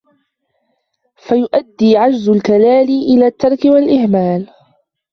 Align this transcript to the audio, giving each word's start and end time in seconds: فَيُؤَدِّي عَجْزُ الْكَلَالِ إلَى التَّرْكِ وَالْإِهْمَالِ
فَيُؤَدِّي 1.15 1.97
عَجْزُ 1.97 2.29
الْكَلَالِ 2.29 2.89
إلَى 3.13 3.27
التَّرْكِ 3.27 3.65
وَالْإِهْمَالِ 3.65 4.47